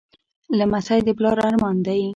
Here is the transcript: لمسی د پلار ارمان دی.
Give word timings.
لمسی 0.59 0.99
د 1.05 1.09
پلار 1.17 1.37
ارمان 1.47 1.75
دی. 1.85 2.01